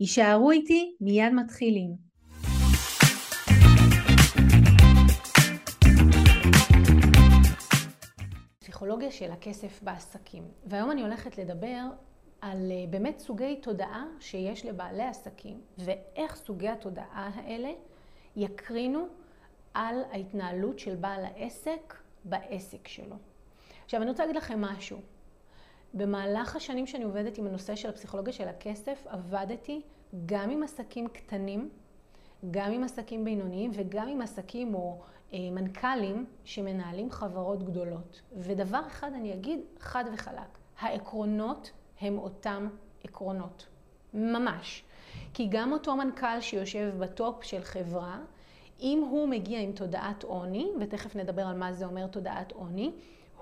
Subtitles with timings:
[0.00, 1.96] יישארו איתי, מיד מתחילים.
[8.58, 10.42] פסיכולוגיה של הכסף בעסקים.
[10.66, 11.82] והיום אני הולכת לדבר
[12.40, 17.70] על אה, באמת סוגי תודעה שיש לבעלי עסקים, ואיך סוגי התודעה האלה
[18.36, 19.06] יקרינו
[19.74, 21.94] על ההתנהלות של בעל העסק
[22.24, 23.16] בעסק שלו.
[23.84, 24.98] עכשיו אני רוצה להגיד לכם משהו.
[25.94, 29.82] במהלך השנים שאני עובדת עם הנושא של הפסיכולוגיה של הכסף, עבדתי
[30.26, 31.68] גם עם עסקים קטנים,
[32.50, 35.00] גם עם עסקים בינוניים וגם עם עסקים או
[35.32, 38.22] אה, מנכ"לים שמנהלים חברות גדולות.
[38.36, 42.68] ודבר אחד אני אגיד חד וחלק, העקרונות הם אותם
[43.04, 43.66] עקרונות.
[44.14, 44.84] ממש.
[45.34, 48.18] כי גם אותו מנכ"ל שיושב בטופ של חברה,
[48.80, 52.92] אם הוא מגיע עם תודעת עוני, ותכף נדבר על מה זה אומר תודעת עוני,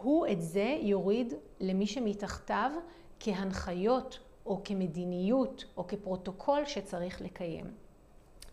[0.02, 2.70] הוא את זה יוריד למי שמתחתיו
[3.20, 7.66] כהנחיות או כמדיניות או כפרוטוקול שצריך לקיים.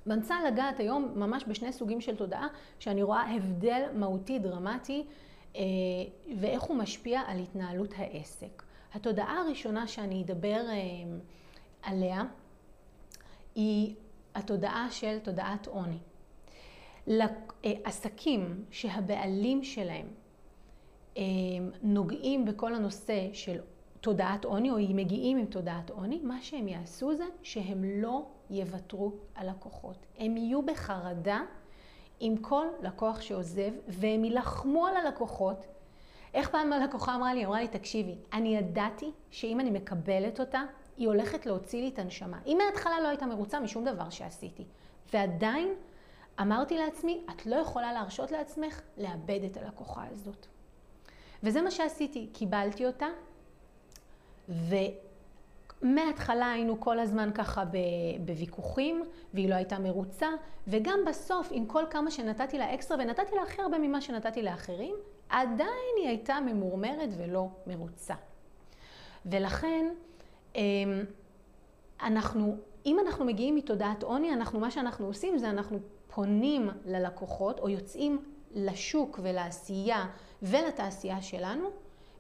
[0.06, 2.48] רוצה לגעת היום ממש בשני סוגים של תודעה
[2.80, 5.06] שאני רואה הבדל מהותי דרמטי
[5.56, 5.62] אה,
[6.40, 8.64] ואיך הוא משפיע על התנהלות העסק.
[8.94, 10.76] התודעה הראשונה שאני אדבר אה,
[11.82, 12.24] עליה
[13.56, 13.96] היא
[14.36, 16.00] התודעה של תודעת עוני.
[17.08, 20.08] לעסקים שהבעלים שלהם
[21.82, 23.60] נוגעים בכל הנושא של
[24.02, 29.50] תודעת עוני, או מגיעים עם תודעת עוני, מה שהם יעשו זה שהם לא יוותרו על
[29.50, 30.06] לקוחות.
[30.18, 31.42] הם יהיו בחרדה
[32.20, 35.66] עם כל לקוח שעוזב, והם יילחמו על הלקוחות.
[36.34, 37.46] איך פעם הלקוחה אמרה לי?
[37.46, 40.62] אמרה לי, תקשיבי, אני ידעתי שאם אני מקבלת אותה,
[40.98, 42.40] היא הולכת להוציא לי את הנשמה.
[42.46, 44.64] היא מההתחלה לא הייתה מרוצה משום דבר שעשיתי.
[45.14, 45.74] ועדיין
[46.42, 50.48] אמרתי לעצמי, את לא יכולה להרשות לעצמך לאבד את הלקוחה הזאת.
[51.44, 53.08] וזה מה שעשיתי, קיבלתי אותה,
[54.50, 57.64] ומההתחלה היינו כל הזמן ככה
[58.26, 60.28] בוויכוחים, והיא לא הייתה מרוצה,
[60.68, 64.96] וגם בסוף, עם כל כמה שנתתי לה אקסטרה, ונתתי לה הכי הרבה ממה שנתתי לאחרים,
[65.30, 68.16] עדיין היא הייתה ממורמרת ולא מרוצה.
[69.26, 69.86] ולכן,
[70.56, 70.62] אמ,
[72.02, 77.70] אנחנו, אם אנחנו מגיעים מתודעת עוני, אנחנו, מה שאנחנו עושים זה אנחנו פונים ללקוחות, או
[77.70, 80.06] יוצאים לשוק ולעשייה
[80.42, 81.70] ולתעשייה שלנו,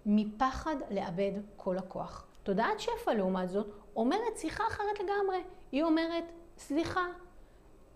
[0.06, 2.26] מפחד לאבד כל הכוח.
[2.44, 5.44] תודעת שפע, לעומת זאת, אומרת שיחה אחרת לגמרי.
[5.72, 6.24] היא אומרת,
[6.58, 7.06] סליחה,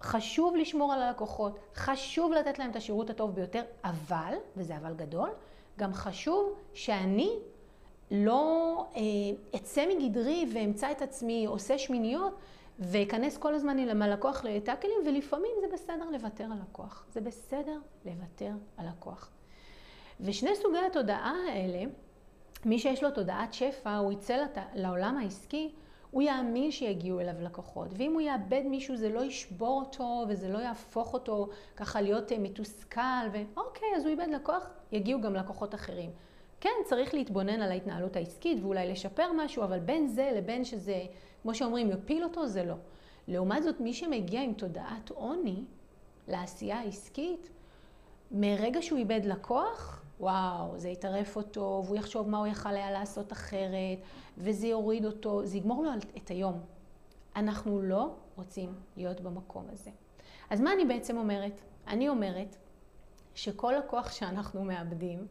[0.02, 5.30] חשוב לשמור על הלקוחות, חשוב לתת להם את השירות הטוב ביותר, אבל, וזה אבל גדול,
[5.80, 7.30] גם חשוב שאני
[8.12, 9.02] לא אה,
[9.56, 12.34] אצא מגדרי ואמצא את עצמי עושה שמיניות
[12.80, 17.06] ואכנס כל הזמן עם הלקוח לטאקלים, ולפעמים זה בסדר לוותר על לקוח.
[17.12, 19.30] זה בסדר לוותר על לקוח.
[20.22, 21.84] ושני סוגי התודעה האלה,
[22.66, 24.58] מי שיש לו תודעת שפע, הוא יצא לת...
[24.74, 25.72] לעולם העסקי,
[26.12, 27.88] הוא יאמין שיגיעו אליו לקוחות.
[27.92, 32.38] ואם הוא יאבד מישהו, זה לא ישבור אותו, וזה לא יהפוך אותו ככה להיות אה,
[32.40, 33.02] מתוסכל,
[33.32, 36.12] ואוקיי, אז הוא איבד לקוח, יגיעו גם לקוחות אחרים.
[36.60, 41.02] כן, צריך להתבונן על ההתנהלות העסקית ואולי לשפר משהו, אבל בין זה לבין שזה,
[41.42, 42.76] כמו שאומרים, יפיל אותו, זה לא.
[43.28, 45.64] לעומת זאת, מי שמגיע עם תודעת עוני
[46.28, 47.50] לעשייה העסקית,
[48.32, 53.32] מרגע שהוא איבד לקוח, וואו, זה יטרף אותו, והוא יחשוב מה הוא יכל היה לעשות
[53.34, 53.98] אחרת,
[54.38, 56.60] וזה יוריד אותו, זה יגמור לו את היום.
[57.36, 59.92] אנחנו לא רוצים להיות במקום הזה.
[60.50, 61.62] אז מה אני בעצם אומרת?
[61.88, 62.56] אני אומרת
[63.36, 65.28] שכל לקוח שאנחנו מאבדים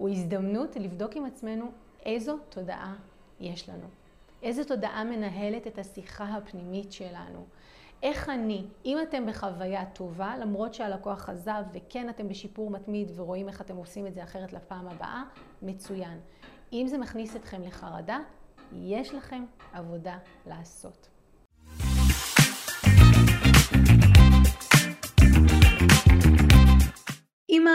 [0.00, 1.70] הוא הזדמנות לבדוק עם עצמנו
[2.06, 2.94] איזו תודעה
[3.40, 3.86] יש לנו.
[4.42, 7.46] איזו תודעה מנהלת את השיחה הפנימית שלנו.
[8.02, 13.60] איך אני, אם אתם בחוויה טובה, למרות שהלקוח עזב וכן אתם בשיפור מתמיד ורואים איך
[13.60, 15.22] אתם עושים את זה אחרת לפעם הבאה,
[15.62, 16.20] מצוין.
[16.72, 18.18] אם זה מכניס אתכם לחרדה,
[18.72, 21.08] יש לכם עבודה לעשות.